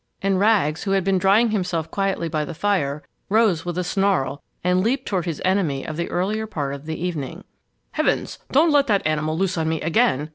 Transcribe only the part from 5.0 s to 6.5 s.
toward his enemy of the earlier